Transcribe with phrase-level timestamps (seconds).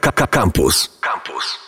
[0.00, 1.00] Campus.
[1.00, 1.58] Campus.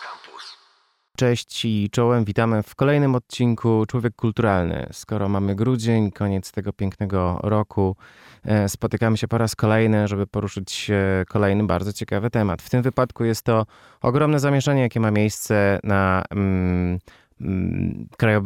[1.17, 4.88] Cześć i czołem, witamy w kolejnym odcinku Człowiek Kulturalny.
[4.92, 7.97] Skoro mamy grudzień, koniec tego pięknego roku,
[8.44, 10.90] e, spotykamy się po raz kolejny, żeby poruszyć
[11.28, 12.62] kolejny bardzo ciekawy temat.
[12.62, 13.66] W tym wypadku jest to
[14.02, 16.99] ogromne zamieszanie, jakie ma miejsce na mm, Mm,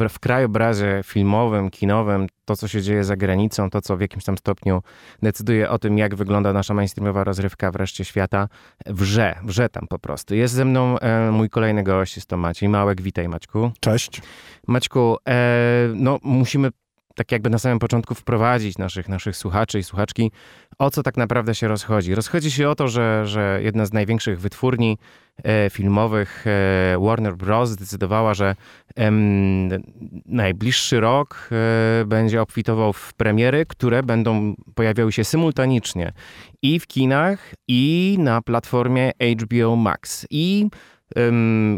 [0.09, 4.39] w krajobrazie filmowym, kinowym, to co się dzieje za granicą, to co w jakimś tam
[4.39, 4.83] stopniu
[5.23, 8.49] decyduje o tym, jak wygląda nasza mainstreamowa rozrywka wreszcie świata,
[8.87, 10.35] wrze, wrze tam po prostu.
[10.35, 13.01] Jest ze mną e, mój kolejny gość, jest to Maciej Małek.
[13.01, 13.73] Witaj Maćku.
[13.81, 14.23] Cześć.
[14.67, 16.71] Maćku, e, no musimy
[17.15, 20.31] tak jakby na samym początku wprowadzić naszych, naszych słuchaczy i słuchaczki,
[20.79, 22.15] o co tak naprawdę się rozchodzi.
[22.15, 24.99] Rozchodzi się o to, że, że jedna z największych wytwórni
[25.45, 28.55] e, filmowych, e, Warner Bros., zdecydowała, że
[30.27, 36.13] najbliższy rok e, będzie obfitował w premiery, które będą pojawiały się symultanicznie
[36.63, 40.27] i w kinach, i na platformie HBO Max.
[40.31, 40.69] I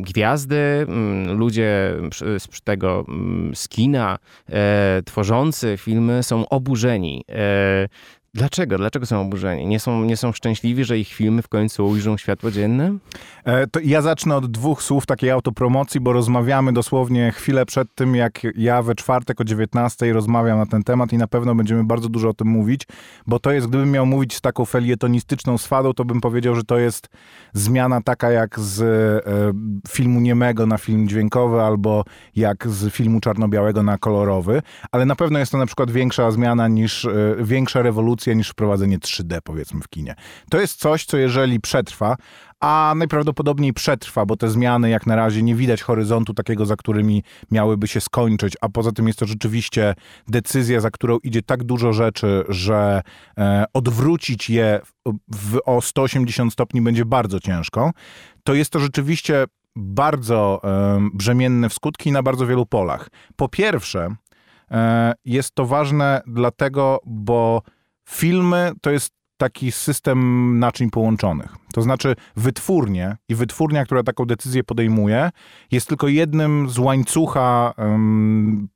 [0.01, 0.87] gwiazdy,
[1.27, 1.97] ludzie
[2.39, 3.05] z tego
[3.55, 7.25] z kina, e, tworzący filmy są oburzeni.
[8.35, 8.79] Dlaczego?
[8.79, 9.67] Dlaczego są oburzeni?
[9.67, 12.99] Nie są, nie są szczęśliwi, że ich filmy w końcu ujrzą światło dzienne?
[13.45, 18.15] E, to ja zacznę od dwóch słów takiej autopromocji, bo rozmawiamy dosłownie chwilę przed tym,
[18.15, 22.09] jak ja we czwartek o 19 rozmawiam na ten temat i na pewno będziemy bardzo
[22.09, 22.87] dużo o tym mówić,
[23.27, 26.79] bo to jest, gdybym miał mówić z taką felietonistyczną swadą, to bym powiedział, że to
[26.79, 27.09] jest
[27.53, 32.05] zmiana taka jak z e, filmu niemego na film dźwiękowy albo
[32.37, 36.69] jak z filmu czarno-białego na kolorowy, ale na pewno jest to na przykład większa zmiana
[36.69, 40.15] niż, e, większa rewolucja niż wprowadzenie 3D powiedzmy w kinie.
[40.51, 42.17] To jest coś, co jeżeli przetrwa,
[42.61, 47.23] a najprawdopodobniej przetrwa, bo te zmiany jak na razie nie widać horyzontu takiego, za którymi
[47.51, 49.95] miałyby się skończyć, a poza tym jest to rzeczywiście
[50.29, 53.03] decyzja, za którą idzie tak dużo rzeczy, że
[53.39, 57.91] e, odwrócić je w, w, o 180 stopni będzie bardzo ciężko,
[58.45, 59.45] to jest to rzeczywiście
[59.77, 63.09] bardzo e, brzemienne w skutki na bardzo wielu polach.
[63.37, 64.15] Po pierwsze,
[64.71, 67.63] e, jest to ważne dlatego, bo
[68.09, 71.57] Filmy to jest taki system naczyń połączonych.
[71.75, 75.31] To znaczy wytwórnie i wytwórnia, która taką decyzję podejmuje,
[75.71, 77.75] jest tylko jednym z łańcucha,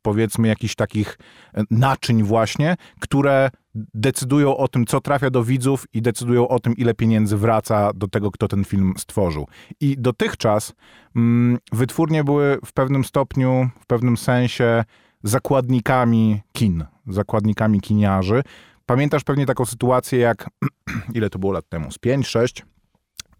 [0.03, 1.19] powiedzmy, jakichś takich
[1.55, 3.51] e, naczyń właśnie, które
[3.95, 8.09] decydują o tym, co trafia do widzów i decydują o tym, ile pieniędzy wraca do
[8.09, 9.47] tego, kto ten film stworzył.
[9.81, 10.73] I dotychczas
[11.17, 14.85] um, wytwórnie były w pewnym stopniu, w pewnym sensie
[15.23, 18.43] zakładnikami kin, zakładnikami kiniarzy,
[18.87, 20.51] Pamiętasz pewnie taką sytuację, jak
[21.15, 21.93] ile to było lat temu?
[21.93, 22.63] Z 5, 6?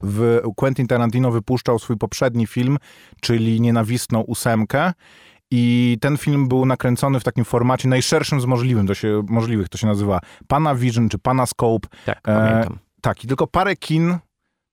[0.01, 2.79] W Quentin Tarantino wypuszczał swój poprzedni film,
[3.21, 4.93] czyli Nienawistną ósemkę.
[5.51, 9.69] I ten film był nakręcony w takim formacie najszerszym z możliwym, to się, możliwych.
[9.69, 11.89] To się nazywa Pana Vision czy Pana Scope.
[12.07, 12.73] Tak, pamiętam.
[12.73, 14.19] E, tak, i tylko parę kin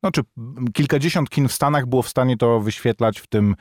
[0.03, 0.21] no, czy
[0.73, 3.55] kilkadziesiąt kin w Stanach było w stanie to wyświetlać w tym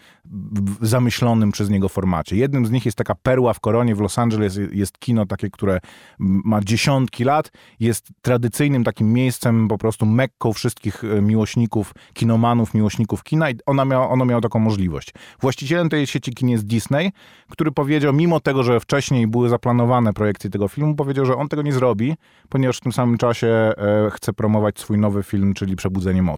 [0.81, 2.37] zamyślonym przez niego formacie.
[2.37, 5.81] Jednym z nich jest taka perła w koronie w Los Angeles, jest kino takie, które
[6.19, 13.23] ma dziesiątki lat, jest tradycyjnym takim miejscem, po prostu mekką wszystkich e, miłośników, kinomanów, miłośników
[13.23, 15.15] kina i ona miała, ono miało taką możliwość.
[15.41, 17.13] Właścicielem tej sieci kin jest Disney,
[17.51, 21.63] który powiedział, mimo tego, że wcześniej były zaplanowane projekcje tego filmu, powiedział, że on tego
[21.63, 22.15] nie zrobi,
[22.49, 23.75] ponieważ w tym samym czasie e,
[24.13, 26.32] chce promować swój nowy film, czyli Przebudzenie mocy.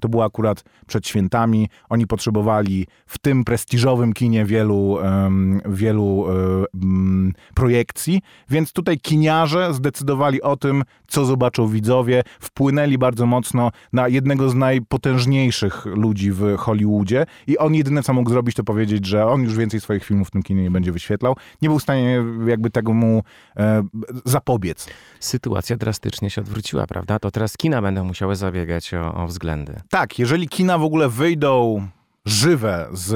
[0.00, 1.68] To było akurat przed świętami.
[1.88, 4.98] Oni potrzebowali w tym prestiżowym kinie wielu,
[5.66, 13.70] wielu um, projekcji, więc tutaj kiniarze zdecydowali o tym, co zobaczą widzowie, wpłynęli bardzo mocno
[13.92, 19.06] na jednego z najpotężniejszych ludzi w Hollywoodzie i on jedyne, co mógł zrobić, to powiedzieć,
[19.06, 21.36] że on już więcej swoich filmów w tym kinie nie będzie wyświetlał.
[21.62, 23.22] Nie był w stanie jakby tego mu
[23.56, 23.82] e,
[24.24, 24.88] zapobiec.
[25.20, 27.18] Sytuacja drastycznie się odwróciła, prawda?
[27.18, 29.28] To teraz kina będą musiały zabiegać o, o.
[29.90, 31.86] Tak, jeżeli kina w ogóle wyjdą
[32.24, 33.12] żywe z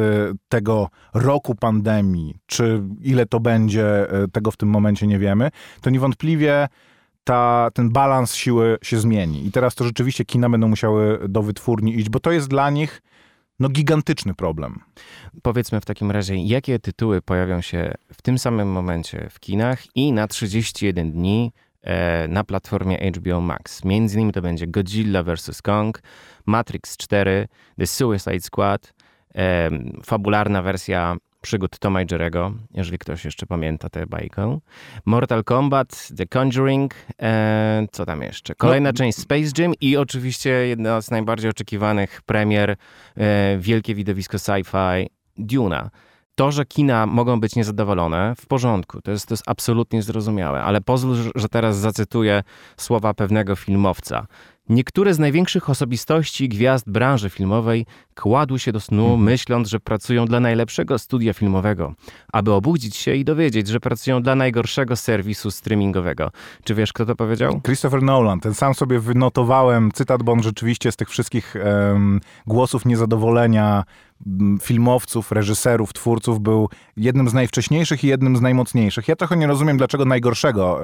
[0.48, 5.50] tego roku pandemii, czy ile to będzie, e, tego w tym momencie nie wiemy,
[5.80, 6.68] to niewątpliwie
[7.24, 9.46] ta, ten balans siły się zmieni.
[9.46, 13.02] I teraz to rzeczywiście kina będą musiały do wytwórni iść, bo to jest dla nich
[13.60, 14.80] no, gigantyczny problem.
[15.42, 20.12] Powiedzmy w takim razie, jakie tytuły pojawią się w tym samym momencie w kinach i
[20.12, 21.52] na 31 dni
[22.28, 23.84] na platformie HBO Max.
[23.84, 25.62] Między innymi to będzie Godzilla vs.
[25.62, 26.02] Kong,
[26.46, 27.48] Matrix 4,
[27.78, 28.94] The Suicide Squad,
[29.34, 29.70] e,
[30.04, 34.58] fabularna wersja przygód Toma i Jerego, jeżeli ktoś jeszcze pamięta tę bajkę.
[35.04, 38.54] Mortal Kombat, The Conjuring, e, co tam jeszcze?
[38.54, 38.92] Kolejna no.
[38.92, 42.76] część Space Jam i oczywiście jedna z najbardziej oczekiwanych premier,
[43.16, 45.06] e, wielkie widowisko sci-fi,
[45.38, 45.90] Duna.
[46.34, 50.80] To, że kina mogą być niezadowolone, w porządku, to jest, to jest absolutnie zrozumiałe, ale
[50.80, 52.42] pozwól, że teraz zacytuję
[52.76, 54.26] słowa pewnego filmowca.
[54.68, 59.22] Niektóre z największych osobistości gwiazd branży filmowej kładły się do snu, Mhm.
[59.22, 61.94] myśląc, że pracują dla najlepszego studia filmowego,
[62.32, 66.30] aby obudzić się i dowiedzieć, że pracują dla najgorszego serwisu streamingowego.
[66.64, 67.60] Czy wiesz, kto to powiedział?
[67.64, 72.84] Christopher Nolan, ten sam sobie wynotowałem cytat, bo on rzeczywiście z tych wszystkich em, głosów
[72.86, 73.84] niezadowolenia
[74.62, 79.08] filmowców, reżyserów, twórców był jednym z najwcześniejszych i jednym z najmocniejszych.
[79.08, 80.80] Ja trochę nie rozumiem, dlaczego najgorszego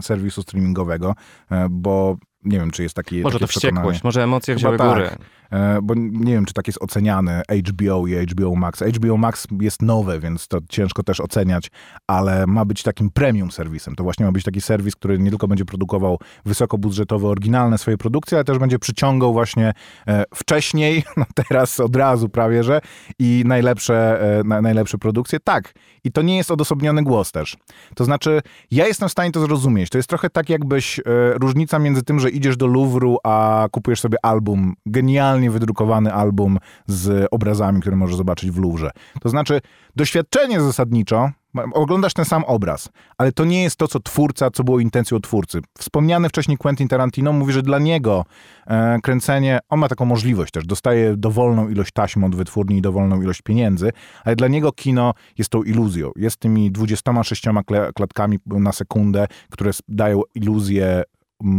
[0.00, 1.14] serwisu streamingowego,
[1.50, 3.76] e, bo nie wiem, czy jest taki Może to takie przekonanie.
[3.76, 4.88] wściekłość, może emocje Chyba wzięły tak.
[4.88, 5.16] górę.
[5.52, 8.82] E, bo nie wiem, czy tak jest oceniany HBO i HBO Max.
[8.82, 11.70] HBO Max jest nowe, więc to ciężko też oceniać,
[12.06, 13.94] ale ma być takim premium serwisem.
[13.94, 18.38] To właśnie ma być taki serwis, który nie tylko będzie produkował wysokobudżetowe, oryginalne swoje produkcje,
[18.38, 19.72] ale też będzie przyciągał właśnie
[20.08, 22.80] e, wcześniej, no teraz od razu prawie, że
[23.18, 25.40] i najlepsze, e, na, najlepsze produkcje.
[25.40, 25.72] Tak.
[26.04, 27.56] I to nie jest odosobniony głos też.
[27.94, 28.40] To znaczy,
[28.70, 29.90] ja jestem w stanie to zrozumieć.
[29.90, 31.00] To jest trochę tak, jakbyś
[31.34, 37.28] różnica między tym, że idziesz do Louvru, a kupujesz sobie album, genialnie wydrukowany album z
[37.30, 38.90] obrazami, które możesz zobaczyć w Louvre.
[39.20, 39.60] To znaczy,
[39.96, 41.30] doświadczenie zasadniczo,
[41.72, 42.88] oglądasz ten sam obraz,
[43.18, 45.60] ale to nie jest to, co twórca, co było intencją twórcy.
[45.78, 48.24] Wspomniany wcześniej Quentin Tarantino mówi, że dla niego
[48.66, 53.22] e, kręcenie, on ma taką możliwość też, dostaje dowolną ilość taśm od wytwórni i dowolną
[53.22, 53.92] ilość pieniędzy,
[54.24, 56.10] ale dla niego kino jest tą iluzją.
[56.16, 61.02] Jest tymi 26 kle- klatkami na sekundę, które dają iluzję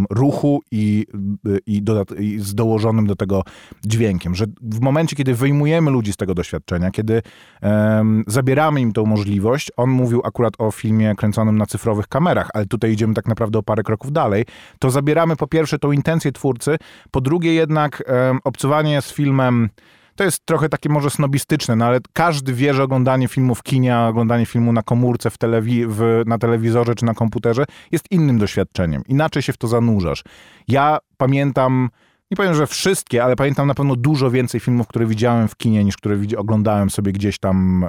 [0.10, 1.06] ruchu i,
[1.48, 3.44] y, i, dodat- i z dołożonym do tego
[3.86, 7.22] dźwiękiem, że w momencie, kiedy wyjmujemy ludzi z tego doświadczenia, kiedy
[7.62, 12.66] em, zabieramy im tą możliwość, on mówił akurat o filmie kręconym na cyfrowych kamerach, ale
[12.66, 14.46] tutaj idziemy tak naprawdę o parę kroków dalej,
[14.80, 16.78] to zabieramy po pierwsze tą intencję twórcy,
[17.12, 19.70] po drugie jednak em, obcowanie z filmem
[20.16, 23.98] to jest trochę takie może snobistyczne, no ale każdy wie, że oglądanie filmu w kinie,
[23.98, 29.02] oglądanie filmu na komórce, w telewi- w, na telewizorze czy na komputerze jest innym doświadczeniem.
[29.08, 30.24] Inaczej się w to zanurzasz.
[30.68, 31.90] Ja pamiętam,
[32.34, 35.84] nie powiem, że wszystkie, ale pamiętam na pewno dużo więcej filmów, które widziałem w kinie,
[35.84, 37.86] niż które oglądałem sobie gdzieś tam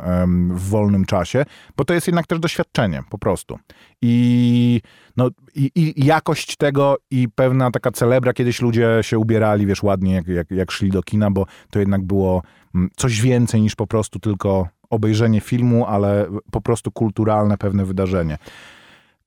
[0.50, 1.44] w wolnym czasie,
[1.76, 3.58] bo to jest jednak też doświadczenie, po prostu.
[4.02, 4.80] I,
[5.16, 10.14] no, i, i jakość tego i pewna taka celebra, kiedyś ludzie się ubierali, wiesz, ładnie,
[10.14, 12.42] jak, jak, jak szli do kina, bo to jednak było
[12.74, 18.38] mm, coś więcej niż po prostu tylko obejrzenie filmu, ale po prostu kulturalne pewne wydarzenie.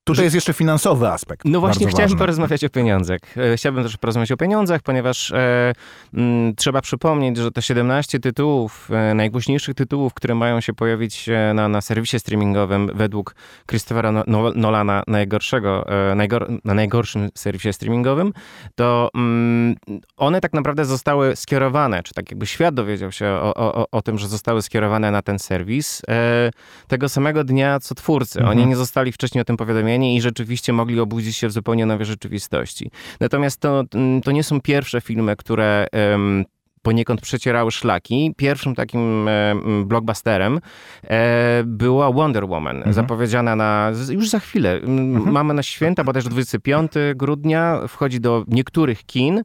[0.08, 1.42] Tutaj jest jeszcze finansowy aspekt.
[1.46, 2.18] No właśnie chciałem ważny.
[2.20, 3.20] porozmawiać o pieniądzach.
[3.38, 5.74] E, Chciałbym też porozmawiać o pieniądzach, ponieważ e,
[6.14, 11.54] m, trzeba przypomnieć, że te 17 tytułów, e, najgłośniejszych tytułów, które mają się pojawić e,
[11.54, 13.36] na, na serwisie streamingowym według
[13.70, 18.34] Christophera No- No- Nolana najgorszego, e, najgor, na najgorszym serwisie streamingowym,
[18.76, 19.76] to mm,
[20.18, 24.02] one tak naprawdę zostały skierowane, czy tak jakby świat dowiedział się o, o, o- o
[24.02, 26.52] tym, że zostały skierowane na ten serwis e,
[26.88, 28.40] tego samego dnia, co twórcy.
[28.40, 28.58] Mhm.
[28.58, 32.06] Oni nie zostali wcześniej o tym powiadomieni i rzeczywiście mogli obudzić się w zupełnie nowej
[32.06, 32.92] rzeczywistości.
[33.20, 36.46] Natomiast to, mm, to nie są pierwsze filmy, które em,
[36.88, 38.34] poniekąd przecierały szlaki.
[38.38, 40.60] Pierwszym takim em, blockbusterem
[41.04, 42.94] e, była Wonder Woman, Mhm.
[42.94, 44.74] zapowiedziana na, już za chwilę.
[44.84, 49.44] M, Mamy na święta, bodajże 25 grudnia, wchodzi do niektórych kin,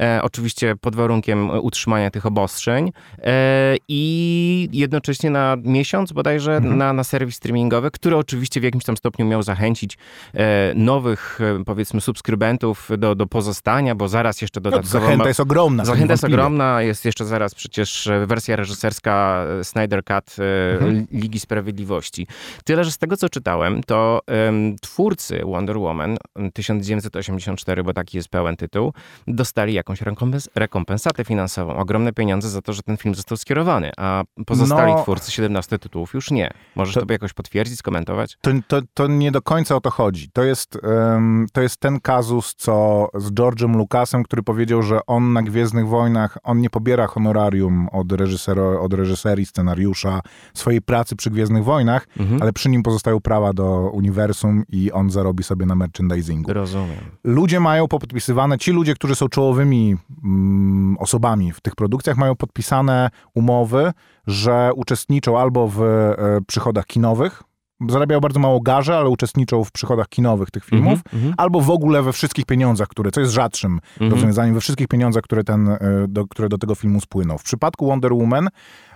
[0.00, 2.92] e, oczywiście pod warunkiem utrzymania tych obostrzeń
[3.22, 6.78] e, i jednocześnie na miesiąc bodajże Mhm.
[6.78, 9.98] na, na serwis streamingowy, który oczywiście w jakimś tam stopniu miał zachęcić
[10.34, 14.92] e, nowych, e, powiedzmy, subskrybentów do, do pozostania, bo zaraz jeszcze No, dodatkowo...
[15.04, 15.84] zachęta ma- jest ogromna.
[15.84, 21.06] Zachęta jest ogromna, jest jeszcze zaraz przecież e, wersja reżyserska e, Snyder Cut e, Mhm.
[21.12, 22.26] Ligi Sprawiedliwości.
[22.64, 28.16] Tyle, że z tego co czytałem, to em, twórcy Wonder Woman em, 1984, bo taki
[28.16, 28.92] jest pełen tytuł,
[29.26, 34.22] dostali jakąś rekompens- rekompensatę finansową, ogromne pieniądze za to, że ten film został skierowany, a
[34.46, 35.02] pozostali No.
[35.02, 36.50] twórcy 17 tytułów już nie.
[36.74, 38.36] Możesz To- to, jakoś potwierdzić, skomentować?
[38.40, 40.30] To, to, to nie do końca o to chodzi.
[40.32, 45.32] To jest, em, to jest ten kazus, co z George'em Lucasem, który powiedział, że on
[45.32, 50.20] na Gwiezdnych Wojnach, on nie pobiera honorarium od, reżysero, od reżyserii, scenariusza,
[50.54, 52.42] swojej pracy przy Gwiezdnych Wojnach, Mhm.
[52.42, 56.52] ale przy nim pozostają prawa do uniwersum i on zarobi sobie na merchandisingu.
[56.52, 56.98] Rozumiem.
[57.24, 63.10] Ludzie mają popodpisywane, ci ludzie, którzy są czołowymi mm, osobami w tych produkcjach, mają podpisane
[63.34, 63.92] umowy,
[64.26, 66.16] że uczestniczą albo w e,
[66.46, 67.42] przychodach kinowych,
[67.88, 71.70] zarabiają bardzo mało garze, ale uczestniczą w przychodach kinowych tych filmów, Mhm, mhm, albo w
[71.70, 74.10] ogóle we wszystkich pieniądzach, które, co jest rzadszym mhm.
[74.10, 77.38] rozwiązaniem, we wszystkich pieniądzach, które, ten, e, do, które do tego filmu spłyną.
[77.38, 78.48] W przypadku Wonder Woman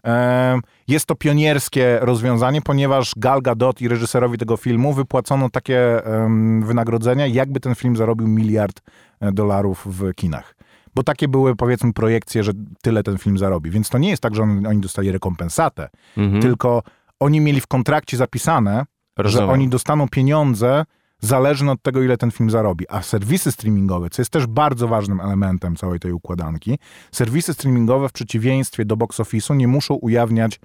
[0.05, 6.63] e, jest to pionierskie rozwiązanie, ponieważ Gal Gadot i reżyserowi tego filmu wypłacono takie em,
[6.67, 8.81] wynagrodzenia, jakby ten film zarobił miliard
[9.21, 10.55] e, dolarów w kinach.
[10.95, 12.53] Bo takie były, powiedzmy, projekcje, że
[12.83, 13.71] tyle ten film zarobi.
[13.71, 16.43] Więc to nie jest tak, że on, oni dostali rekompensatę, Mhm.
[16.43, 16.83] tylko
[17.21, 18.85] oni mieli w kontrakcie zapisane,
[19.17, 19.47] Rozumiem.
[19.47, 20.85] że oni dostaną pieniądze
[21.21, 22.89] zależny od tego, ile ten film zarobi.
[22.89, 26.79] A serwisy streamingowe, co jest też bardzo ważnym elementem całej tej układanki,
[27.13, 30.61] serwisy streamingowe w przeciwieństwie do box office'u nie muszą ujawniać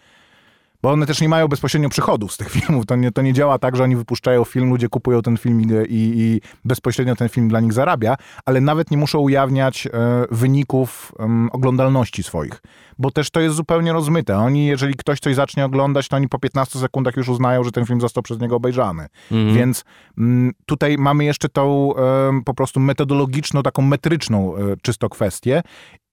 [0.83, 2.85] bo one też nie mają bezpośrednio przychodów z tych filmów.
[2.85, 5.67] To nie, to nie działa tak, że oni wypuszczają film, ludzie kupują ten film i,
[5.89, 9.89] i bezpośrednio ten film dla nich zarabia, ale nawet nie muszą ujawniać e,
[10.31, 12.61] wyników e, oglądalności swoich,
[12.99, 14.37] bo też to jest zupełnie rozmyte.
[14.37, 17.85] Oni, jeżeli ktoś coś zacznie oglądać, to oni po 15 sekundach już uznają, że ten
[17.85, 19.07] film został przez niego obejrzany.
[19.31, 19.55] Mhm.
[19.55, 19.83] Więc
[20.17, 25.63] m, mm, tutaj mamy jeszcze tą e, po prostu metodologiczną, taką metryczną e, czysto kwestię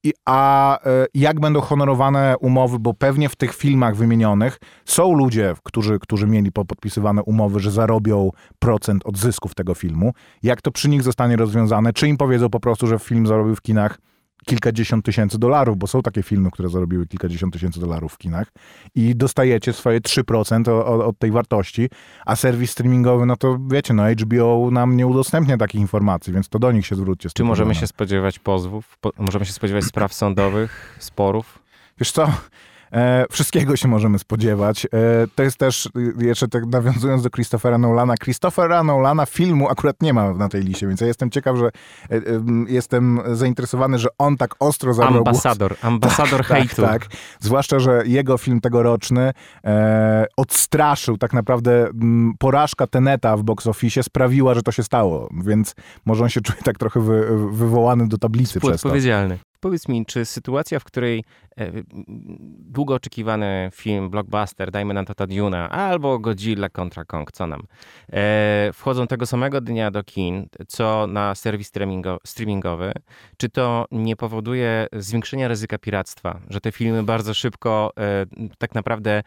[0.05, 5.55] i, a e, jak będą honorowane umowy, bo pewnie w tych filmach wymienionych są ludzie,
[5.63, 10.13] którzy, którzy mieli podpisywane umowy, że zarobią procent od zysków tego filmu.
[10.43, 11.93] Jak to przy nich zostanie rozwiązane?
[11.93, 13.99] Czy im powiedzą po prostu, że film zarobił w kinach
[14.51, 18.53] kilkadziesiąt tysięcy dolarów, bo są takie filmy, które zarobiły kilkadziesiąt tysięcy dolarów w kinach
[18.95, 21.89] i dostajecie swoje 3% od, od tej wartości,
[22.27, 26.59] a serwis streamingowy, no to wiecie, no HBO nam nie udostępnia takich informacji, więc to
[26.59, 27.29] do nich się zwróćcie.
[27.35, 28.99] Czy możemy się spodziewać pozwów?
[29.01, 31.59] Po, możemy się spodziewać spraw sądowych, sporów?
[31.99, 32.33] Wiesz co,
[32.93, 34.87] E, wszystkiego się możemy spodziewać.
[34.87, 34.89] E,
[35.35, 40.35] to jest też, jeszcze tak nawiązując do Christophera Nolana, Christophera Nolana filmu akurat nie ma
[40.35, 42.21] na tej liście, więc ja jestem ciekaw, że e, e
[42.69, 45.85] jestem zainteresowany, że on tak ostro zabrał Ambasador, głos.
[45.93, 46.83] ambasador tak, hejtu.
[46.83, 49.33] Tak, tak, zwłaszcza, że jego film tegoroczny
[49.65, 55.29] e, odstraszył tak naprawdę m, porażka Teneta w box office sprawiła, że to się stało,
[55.45, 58.89] więc może on się czuje tak trochę wy, wywołany do tablicy przez to.
[58.89, 59.39] Odpowiedzialny.
[59.61, 61.25] Powiedz mi, czy sytuacja, w której
[61.59, 61.71] e,
[62.59, 67.63] długo oczekiwany film, blockbuster, dajmy na to ta Duna, albo Godzilla kontra Kong, co nam,
[68.13, 72.93] e, wchodzą tego samego dnia do kin, co na serwis streamingo, streamingowy,
[73.37, 78.27] czy to nie powoduje zwiększenia ryzyka piractwa, że te filmy bardzo szybko, e,
[78.59, 79.23] tak naprawdę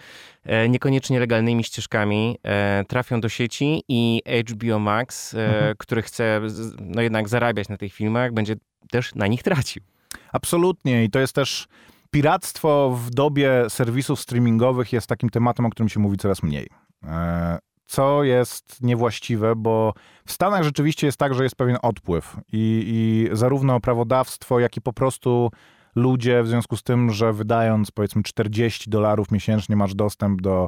[0.69, 2.39] niekoniecznie legalnymi ścieżkami
[2.87, 5.75] trafią do sieci i HBO Max, mhm.
[5.77, 6.41] który chce
[6.79, 8.55] no jednak zarabiać na tych filmach, będzie
[8.91, 9.92] też na nich tracił.
[10.33, 11.67] Absolutnie i to jest też
[12.11, 16.67] piractwo w dobie serwisów streamingowych jest takim tematem, o którym się mówi coraz mniej.
[17.03, 19.93] E, co jest niewłaściwe, bo
[20.25, 24.81] w Stanach rzeczywiście jest tak, że jest pewien odpływ i, i zarówno prawodawstwo, jak i
[24.81, 25.51] po prostu
[25.95, 30.67] ludzie w związku z tym, że wydając powiedzmy 40 dolarów miesięcznie masz dostęp do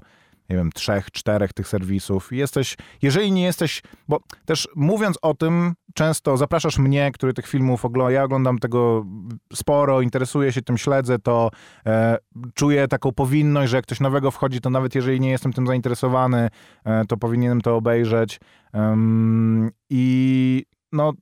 [0.49, 2.31] nie wiem, trzech, czterech tych serwisów.
[2.31, 7.85] Jesteś, jeżeli nie jesteś, bo też mówiąc o tym, często zapraszasz mnie, który tych filmów
[7.85, 9.05] ogląda, ja oglądam tego
[9.53, 11.51] sporo, interesuję się tym, śledzę to,
[11.85, 12.17] e,
[12.53, 16.49] czuję taką powinność, że jak ktoś nowego wchodzi, to nawet jeżeli nie jestem tym zainteresowany,
[16.85, 18.39] e, to powinienem to obejrzeć.
[18.73, 21.13] Um, I no,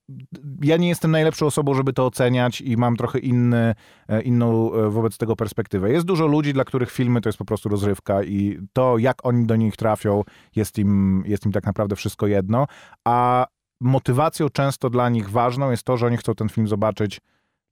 [0.62, 3.76] ja nie jestem najlepszą osobą, żeby to oceniać i mam trochę inny,
[4.08, 5.92] e, inną e, wobec tego perspektywę.
[5.92, 9.46] Jest dużo ludzi, dla których filmy to jest po prostu rozrywka i to, jak oni
[9.46, 10.24] do nich trafią,
[10.56, 12.68] jest im, jest im tak naprawdę wszystko jedno,
[13.06, 13.48] a
[13.80, 17.22] motywacją często dla nich ważną jest to, że oni chcą ten film zobaczyć,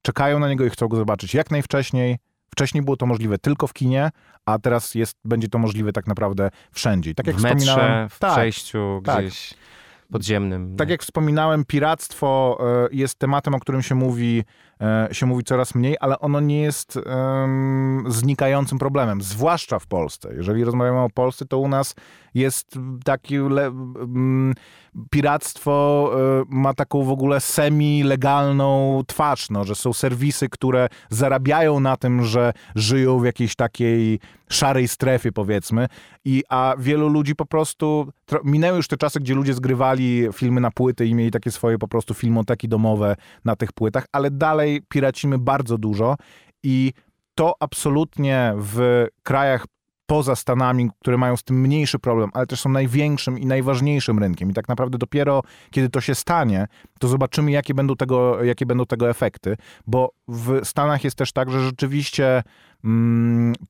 [0.02, 2.18] czekają na niego i chcą go zobaczyć jak najwcześniej,
[2.52, 4.10] Wcześniej było to możliwe tylko w kinie,
[4.46, 7.14] a teraz jest, będzie to możliwe tak naprawdę wszędzie.
[7.14, 9.24] tak jak w metrze, w tak, przejściu tak.
[9.24, 9.54] gdzieś
[10.10, 10.76] podziemnym.
[10.76, 14.44] Tak jak wspominałem, piractwo e, jest tematem, o którym się mówi,
[15.12, 20.34] się mówi coraz mniej, ale ono nie jest um, znikającym problemem, zwłaszcza w Polsce.
[20.36, 21.94] Jeżeli rozmawiamy o Polsce, to u nas
[22.34, 24.54] jest taki le, um,
[25.10, 31.96] piractwo e, ma taką w ogóle semi-legalną twarz, no, że są serwisy, które zarabiają na
[31.96, 34.20] tym, że żyją w jakiejś takiej
[34.50, 35.86] szarej strefie, powiedzmy,
[36.24, 38.08] i a wielu ludzi po prostu
[38.44, 41.88] minęły już te czasy, gdzie ludzie zgrywali filmy na płyty i mieli takie swoje po
[41.88, 46.16] prostu filmoteki domowe na tych płytach, ale dalej piracimy bardzo dużo
[46.62, 46.92] i
[47.34, 49.66] to absolutnie w krajach
[50.06, 54.50] poza Stanami, które mają z tym mniejszy problem, ale też są największym i najważniejszym rynkiem.
[54.50, 56.66] I tak naprawdę dopiero kiedy to się stanie,
[56.98, 61.50] to zobaczymy, jakie będą tego, jakie będą tego efekty, bo w Stanach jest też tak,
[61.50, 62.42] że rzeczywiście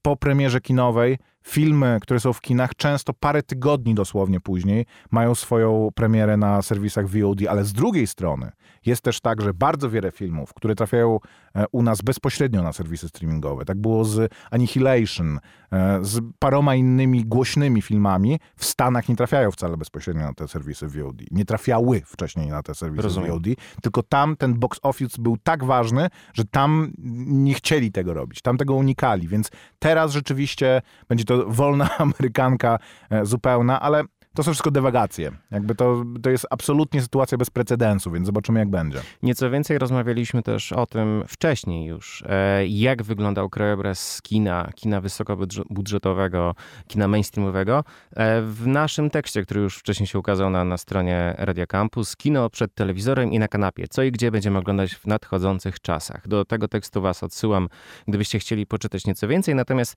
[0.02, 5.88] po premierze kinowej filmy, które są w kinach, często parę tygodni dosłownie później mają swoją
[5.94, 8.52] premierę na serwisach VOD, ale z drugiej strony
[8.86, 11.18] jest też tak, że bardzo wiele filmów, które trafiają
[11.56, 15.38] e, u nas bezpośrednio na serwisy streamingowe, tak było z Annihilation,
[15.72, 20.88] e, z paroma innymi głośnymi filmami, w Stanach nie trafiają wcale bezpośrednio na te serwisy
[20.88, 21.16] VOD.
[21.30, 23.30] Nie trafiały wcześniej na te serwisy Rozumiem.
[23.30, 23.44] VOD,
[23.82, 26.92] tylko tam ten box office był tak ważny, że tam
[27.26, 32.78] nie chcieli tego robić, tam tego unikali, więc teraz rzeczywiście będzie to wolna amerykanka
[33.10, 34.02] e, zupełna, ale
[34.34, 35.32] to są wszystko dewagacje.
[35.50, 39.00] Jakby to, to jest absolutnie sytuacja bez precedensu, więc zobaczymy jak będzie.
[39.22, 46.54] Nieco więcej rozmawialiśmy też o tym wcześniej już, e, jak wyglądał krajobraz kina, kina wysokobudżetowego,
[46.86, 47.84] kina mainstreamowego.
[48.16, 52.50] E, w naszym tekście, który już wcześniej się ukazał na, na stronie Radia Campus, kino
[52.50, 53.88] przed telewizorem i na kanapie.
[53.88, 56.28] Co i gdzie będziemy oglądać w nadchodzących czasach.
[56.28, 57.68] Do tego tekstu was odsyłam,
[58.08, 59.54] gdybyście chcieli poczytać nieco więcej.
[59.54, 59.96] Natomiast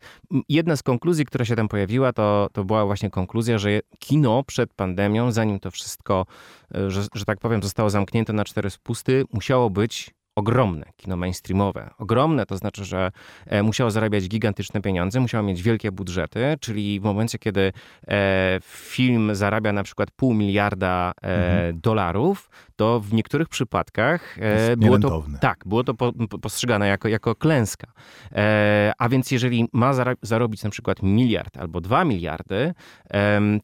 [0.49, 4.73] jedna z konkluzji, która się tam pojawiła, to, to była właśnie konkluzja, że kino przed
[4.73, 6.25] pandemią, zanim to wszystko,
[6.75, 11.89] e, że, że tak powiem, zostało zamknięte na cztery spusty, musiało być ogromne, kino mainstreamowe.
[11.97, 13.11] Ogromne to znaczy, że
[13.45, 17.73] e, musiało zarabiać gigantyczne pieniądze, musiało mieć wielkie budżety, czyli w momencie, kiedy
[18.07, 21.79] e, film zarabia na przykład pół miliarda e, mhm.
[21.81, 24.37] dolarów, to w niektórych przypadkach
[24.77, 27.91] było to, tak, było to po, postrzegane jako, jako klęska.
[28.97, 32.73] A więc jeżeli ma zarobić na przykład miliard albo dwa miliardy,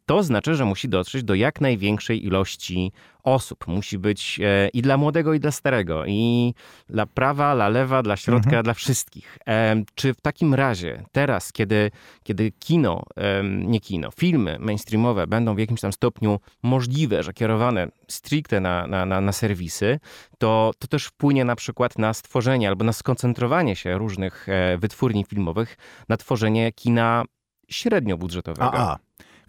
[0.05, 2.91] to znaczy, że musi dotrzeć do jak największej ilości
[3.23, 3.67] osób.
[3.67, 6.53] Musi być e, i dla młodego, i dla starego, i
[6.89, 8.63] dla prawa, dla lewa, dla środka, mhm.
[8.63, 9.37] dla wszystkich.
[9.47, 11.91] E, czy w takim razie teraz, kiedy,
[12.23, 17.87] kiedy kino, e, nie kino, filmy mainstreamowe będą w jakimś tam stopniu możliwe, że kierowane
[18.07, 19.99] stricte na, na, na, na serwisy,
[20.37, 24.47] to, to też wpłynie na przykład na stworzenie albo na skoncentrowanie się różnych
[24.77, 25.77] wytwórni filmowych
[26.09, 27.25] na tworzenie kina
[27.71, 28.73] średniobudżetowego.
[28.73, 28.99] A, a.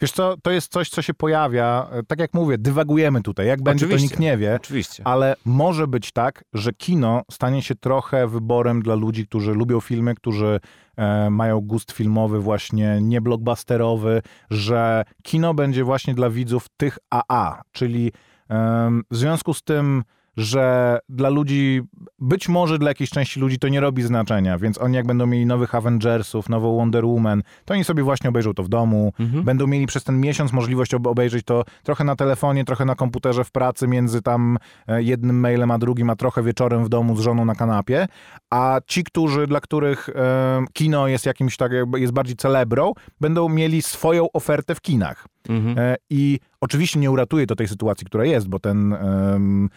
[0.03, 3.63] Wiesz co, to jest coś, co się pojawia, e, tak jak mówię, dywagujemy tutaj, jak
[3.63, 5.03] będzie oczywiście, to nikt nie wie, oczywiście.
[5.07, 10.15] ale może być tak, że kino stanie się trochę wyborem dla ludzi, którzy lubią filmy,
[10.15, 10.61] którzy
[10.97, 17.63] e, mają gust filmowy właśnie nie blockbusterowy, że kino będzie właśnie dla widzów tych AA,
[17.73, 18.13] czyli
[18.51, 20.05] e, w związku z tym
[20.37, 21.83] że dla ludzi,
[22.19, 25.47] być może dla jakiejś części ludzi to nie robi znaczenia, więc oni jak będą mieli
[25.47, 29.45] nowych Avengersów, nową Wonder Woman, to oni sobie właśnie obejrzą to w domu, mhm.
[29.45, 33.51] będą mieli przez ten miesiąc możliwość obejrzeć to trochę na telefonie, trochę na komputerze w
[33.51, 37.45] pracy, między tam e, jednym mailem a drugim, a trochę wieczorem w domu z żoną
[37.45, 38.07] na kanapie,
[38.51, 43.83] a ci, którzy, dla których e, kino jest jakimś tak, jest bardziej celebrą, będą mieli
[43.83, 45.27] swoją ofertę w kinach.
[45.49, 45.79] Mhm.
[45.79, 49.71] E, I oczywiście nie uratuje to tej sytuacji, która jest, bo ten um,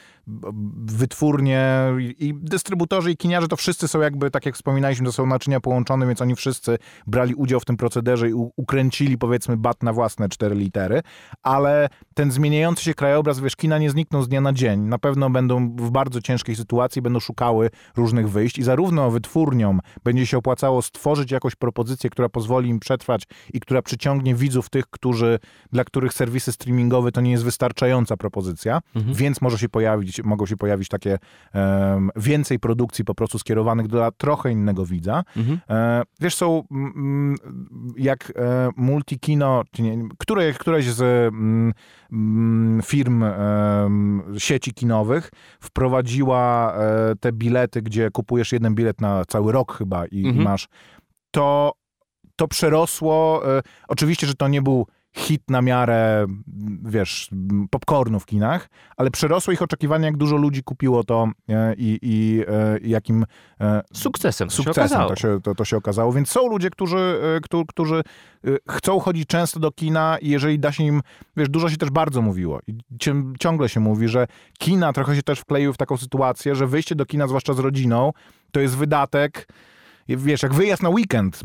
[0.85, 5.59] wytwórnie i dystrybutorzy i kiniarze to wszyscy są jakby, tak jak wspominaliśmy, to są naczynia
[5.59, 6.77] połączone, więc oni wszyscy
[7.07, 11.01] brali udział w tym procederze i ukręcili powiedzmy bat na własne cztery litery,
[11.43, 14.79] ale ten zmieniający się krajobraz, wiesz, kina nie znikną z dnia na dzień.
[14.79, 20.25] Na pewno będą w bardzo ciężkiej sytuacji, będą szukały różnych wyjść i zarówno wytwórniom będzie
[20.25, 25.39] się opłacało stworzyć jakąś propozycję, która pozwoli im przetrwać i która przyciągnie widzów tych, którzy
[25.71, 26.74] dla których serwisy streamingowe
[27.13, 29.15] to nie jest wystarczająca propozycja, mhm.
[29.15, 31.17] więc może się pojawić, mogą się pojawić takie
[31.53, 35.23] um, więcej produkcji po prostu skierowanych dla trochę innego widza.
[35.37, 35.59] Mhm.
[35.69, 37.35] E, wiesz, są m,
[37.97, 41.01] jak e, multikino, nie, które, któreś z
[41.33, 41.73] m,
[42.85, 43.89] firm e,
[44.37, 50.19] sieci kinowych wprowadziła e, te bilety, gdzie kupujesz jeden bilet na cały rok chyba i,
[50.19, 50.41] mhm.
[50.41, 50.67] i masz
[51.31, 51.73] to
[52.35, 53.41] to przerosło.
[53.57, 56.25] E, oczywiście, że to nie był hit na miarę,
[56.83, 57.29] wiesz,
[57.69, 62.43] popcornu w kinach, ale przerosło ich oczekiwania, jak dużo ludzi kupiło to e, i, i,
[62.47, 63.25] e, i jakim
[63.61, 66.13] e, sukcesem, to sukcesem się to, się, to, to, się okazało.
[66.13, 68.01] Więc są ludzie, którzy, którzy, którzy
[68.69, 71.01] chcą chodzić często do kina i jeżeli da się im,
[71.37, 72.77] wiesz, dużo się też bardzo mówiło i
[73.39, 74.27] ciągle się mówi, że
[74.59, 78.11] kina trochę się też wkleiły w taką sytuację, że wyjście do kina, zwłaszcza z rodziną,
[78.51, 79.47] to jest wydatek,
[80.07, 81.41] wiesz, jak wyjazd na weekend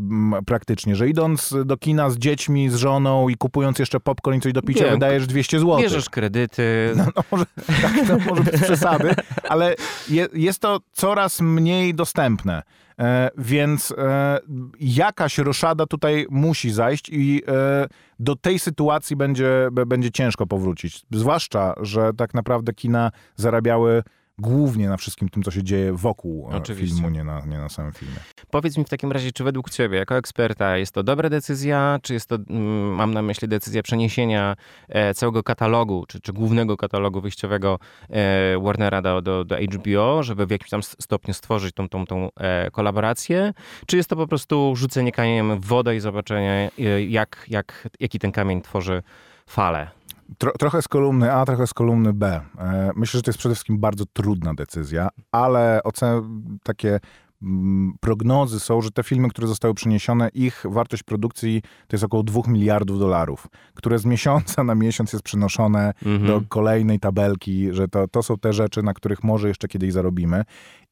[0.47, 4.53] praktycznie, że idąc do kina z dziećmi, z żoną i kupując jeszcze popcorn i coś
[4.53, 5.79] do picia, Wiem, wydajesz 200 zł.
[5.79, 6.61] Bierzesz kredyty.
[6.97, 7.45] No, no może,
[7.83, 9.15] tak, może być przesady,
[9.49, 9.75] ale
[10.09, 12.63] je, jest to coraz mniej dostępne.
[13.01, 14.39] E, więc e,
[14.81, 17.87] jakaś roszada tutaj musi zajść i e,
[18.19, 21.03] do tej sytuacji będzie, będzie ciężko powrócić.
[21.11, 24.03] Zwłaszcza, że tak naprawdę kina zarabiały
[24.41, 26.97] głównie na wszystkim tym, co się dzieje wokół e, Oczywiście.
[26.97, 28.17] filmu, nie na, nie na samym filmie.
[28.51, 32.15] Powiedz mi w takim razie, czy według ciebie, jako eksperta, jest to dobra decyzja, czy
[32.15, 34.57] jest to, mm, mam na myśli, decyzja przeniesienia
[34.89, 37.79] e, całego katalogu, czy, czy głównego katalogu wyjściowego
[38.11, 42.29] e, Warnera do, do, do HBO, żeby w jakimś tam stopniu stworzyć tą, tą, tą
[42.73, 43.53] kolaborację,
[43.87, 46.71] czy jest to po prostu rzucenie kamieniem w wodę i zobaczenie,
[47.09, 49.03] jak, jak, jaki ten kamień tworzy
[49.47, 50.00] falę?
[50.39, 52.41] Tro, trochę z kolumny A, trochę z kolumny B.
[52.59, 56.23] E, myślę, że to jest przede wszystkim bardzo trudna decyzja, ale ocen
[56.63, 57.01] takie
[57.43, 62.23] mm, prognozy są, że te filmy, które zostały przeniesione, ich wartość produkcji to jest około
[62.23, 66.27] 2 miliardów dolarów, które z miesiąca na miesiąc jest przenoszone mhm.
[66.27, 70.43] do kolejnej tabelki, że to, to są te rzeczy, na których może jeszcze kiedyś zarobimy.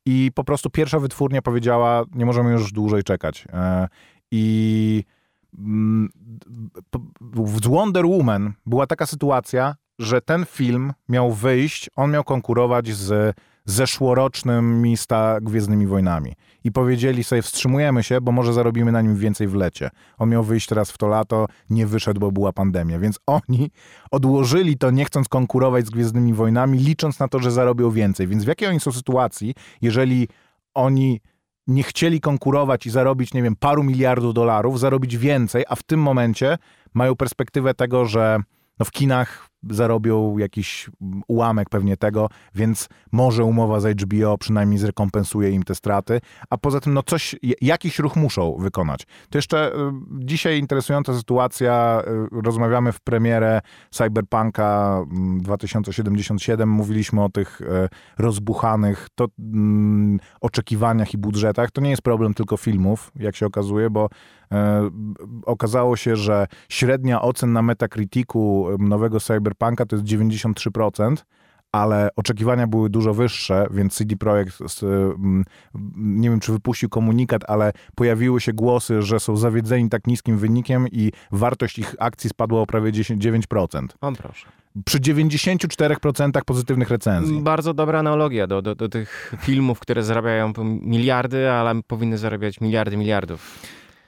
[0.06, 3.44] I po prostu pierwsza wytwórnia powiedziała, nie możemy już dłużej czekać.
[3.52, 3.88] E,
[4.30, 5.04] I
[7.20, 13.36] w Wonder Woman była taka sytuacja, że ten film miał wyjść, on miał konkurować z
[13.64, 16.32] zeszłorocznymi sta Gwiezdnymi Wojnami.
[16.64, 19.90] I powiedzieli sobie, wstrzymujemy się, bo może zarobimy na nim więcej w lecie.
[20.18, 22.98] On miał wyjść teraz w to lato, nie wyszedł, bo była pandemia.
[22.98, 23.70] Więc oni
[24.10, 28.26] odłożyli to, nie chcąc konkurować z Gwiezdnymi Wojnami, licząc na to, że zarobią więcej.
[28.26, 30.28] Więc w jakiej oni są sytuacji, jeżeli
[30.74, 31.20] oni
[31.68, 36.00] nie chcieli konkurować i zarobić, nie wiem, paru miliardów dolarów, zarobić więcej, a w tym
[36.00, 36.58] momencie
[36.94, 38.40] mają perspektywę tego, że
[38.78, 40.90] no w kinach zarobią jakiś
[41.28, 46.80] ułamek pewnie tego, więc może umowa z HBO przynajmniej zrekompensuje im te straty, a poza
[46.80, 49.06] tym no coś, jakiś ruch muszą wykonać.
[49.30, 49.76] To jeszcze y,
[50.10, 52.02] dzisiaj interesująca sytuacja,
[52.36, 55.04] y, rozmawiamy w premierę Cyberpunka
[55.38, 57.64] 2077, mm, mówiliśmy o tych y,
[58.18, 61.70] rozbuchanych to, mm, oczekiwaniach i budżetach.
[61.70, 64.08] To nie jest problem tylko filmów, jak się okazuje, bo
[64.52, 64.90] E,
[65.46, 69.47] okazało się, że średnia ocen na Metacriticu nowego Cyberpunka
[69.88, 71.16] to jest 93%,
[71.72, 74.58] ale oczekiwania były dużo wyższe, więc CD Projekt,
[75.96, 80.88] nie wiem czy wypuścił komunikat, ale pojawiły się głosy, że są zawiedzeni tak niskim wynikiem
[80.92, 83.86] i wartość ich akcji spadła o prawie 10, 9%.
[84.00, 84.46] O proszę.
[84.84, 87.40] Przy 94% pozytywnych recenzji.
[87.40, 92.96] Bardzo dobra analogia do, do, do tych filmów, które zarabiają miliardy, ale powinny zarabiać miliardy
[92.96, 93.58] miliardów.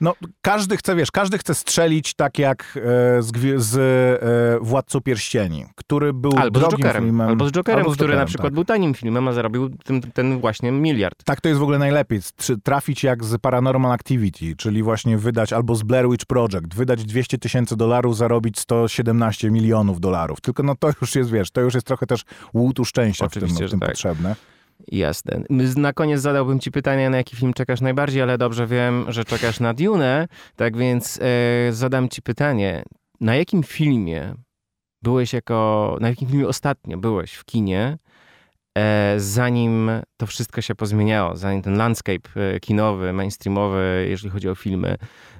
[0.01, 2.79] No, każdy chce, wiesz, każdy chce strzelić tak jak
[3.19, 7.29] e, z, z e, Władcą Pierścieni, który był albo drogim Jokerem, filmem.
[7.29, 8.55] Albo z Jokerem, albo z który Jokerem, na przykład tak.
[8.55, 11.25] był tanim filmem, a zarobił ten, ten, właśnie miliard.
[11.25, 12.21] Tak, to jest w ogóle najlepiej.
[12.63, 17.39] Trafić jak z Paranormal Activity, czyli właśnie wydać, albo z Blair Witch Project, wydać 200
[17.39, 20.41] tysięcy dolarów, zarobić 117 milionów dolarów.
[20.41, 23.59] Tylko no to już jest, wiesz, to już jest trochę też łutu szczęścia Oczywiście, w
[23.59, 23.89] tym, w tym tak.
[23.89, 24.37] potrzebne.
[24.89, 25.43] Jasne.
[25.77, 29.61] Na koniec zadałbym ci pytanie, na jaki film czekasz najbardziej, ale dobrze wiem, że czekasz
[29.61, 32.83] na Dune, tak więc e, zadam ci pytanie.
[33.21, 34.35] Na jakim filmie
[35.03, 37.99] byłeś jako, na jakim filmie ostatnio byłeś w kinie,
[38.79, 44.55] e, zanim to wszystko się pozmieniało, zanim ten landscape e, kinowy, mainstreamowy, jeżeli chodzi o
[44.55, 44.97] filmy,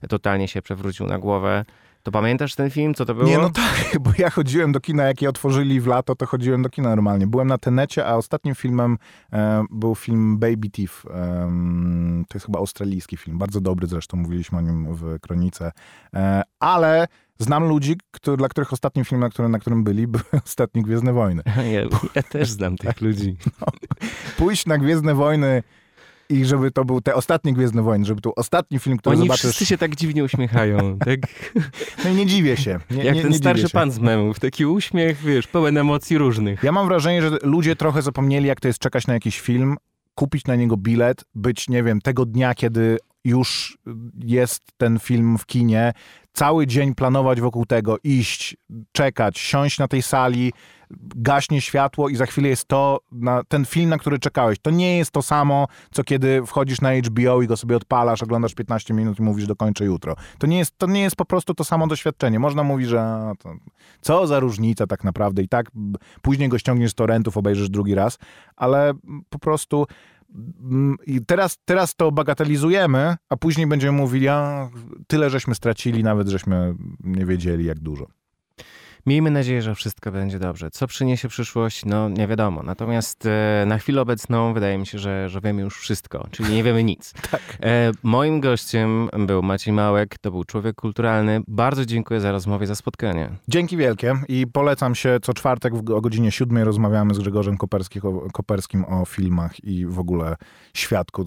[0.09, 1.65] totalnie się przewrócił na głowę?
[2.11, 2.95] To pamiętasz ten film?
[2.95, 3.29] Co to było?
[3.29, 6.63] Nie, no tak, bo ja chodziłem do kina, jak je otworzyli w lato, to chodziłem
[6.63, 7.27] do kina normalnie.
[7.27, 8.99] Byłem na Tenecie, a ostatnim filmem
[9.33, 11.07] e, był film Baby Thief.
[11.11, 11.51] E,
[12.29, 15.73] to jest chyba australijski film, bardzo dobry zresztą, mówiliśmy o nim w Kronice.
[16.15, 20.21] E, ale znam ludzi, który, dla których ostatnim filmem, na którym, na którym byli, był
[20.45, 21.43] Ostatni Gwiezdne Wojny.
[21.73, 21.81] Ja,
[22.15, 23.37] ja też znam tych ludzi.
[23.61, 23.67] No,
[24.39, 25.63] pójść na Gwiezdne Wojny
[26.31, 29.27] i żeby to był te ostatnie Gwiezdne Wojny, żeby to był ostatni film, który Oni
[29.27, 29.41] zobaczysz...
[29.41, 30.79] wszyscy się tak dziwnie uśmiechają.
[31.05, 31.21] Tak?
[32.05, 32.79] No i nie dziwię się.
[32.91, 36.63] Nie, Jak nie, ten nie starszy pan z memów, taki uśmiech, wiesz, pełen emocji różnych.
[36.63, 39.77] Ja mam wrażenie, że ludzie trochę zapomnieli, jak to jest czekać na jakiś film,
[40.15, 43.79] kupić na niego bilet, być, nie wiem, tego dnia, kiedy już
[44.25, 45.93] jest ten film w kinie,
[46.33, 48.57] cały dzień planować wokół tego, iść,
[48.93, 50.53] czekać, siąść na tej sali,
[51.17, 54.59] gaśnie światło i za chwilę jest to, na, ten film, na który czekałeś.
[54.63, 58.55] To nie jest to samo, co kiedy wchodzisz na HBO i go sobie odpalasz, oglądasz
[58.55, 60.17] 15 minut i mówisz dokończę jutro.
[60.39, 62.39] To nie jest, to nie jest po prostu to samo doświadczenie.
[62.39, 63.55] Można mówić, że to,
[64.01, 65.71] co za różnica tak naprawdę i tak
[66.23, 68.19] później go ściągniesz z torrentów, obejrzysz drugi raz,
[68.57, 68.93] ale
[69.31, 69.87] po prostu
[70.61, 74.69] mm, i teraz, teraz to bagatelizujemy, a później będziemy mówili, a
[75.07, 78.20] tyle żeśmy stracili, nawet żeśmy nie wiedzieli jak dużo.
[79.07, 80.71] Miejmy nadzieję, że wszystko będzie dobrze.
[80.71, 82.63] Co przyniesie przyszłość, no nie wiadomo.
[82.63, 86.63] Natomiast e, na chwilę obecną wydaje mi się, że, że wiemy już wszystko, czyli nie
[86.63, 87.13] wiemy nic.
[87.31, 87.43] tak.
[87.63, 91.41] E, moim gościem był Maciej Małek, to był człowiek kulturalny.
[91.49, 93.31] Bardzo dziękuję za rozmowę, za spotkanie.
[93.49, 98.31] Dzięki wielkie i polecam się co czwartek o godzinie siódmej rozmawiamy z Grzegorzem Koperskim o,
[98.33, 100.37] Koperskim o filmach i w ogóle
[100.75, 101.27] świadku e,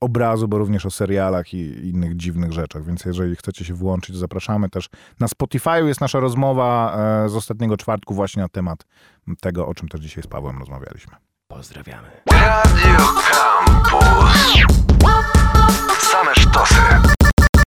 [0.00, 2.84] obrazu, bo również o serialach i innych dziwnych rzeczach.
[2.84, 4.88] Więc jeżeli chcecie się włączyć, zapraszamy też.
[5.20, 8.86] Na Spotify jest nasza rozmowa e, z ostatniego czwartku właśnie na temat
[9.40, 11.16] tego, o czym też dzisiaj z Pawłem rozmawialiśmy.
[11.48, 12.08] Pozdrawiamy.
[12.32, 12.98] Radio
[13.30, 14.64] Campus.
[15.98, 17.13] Same sztosy.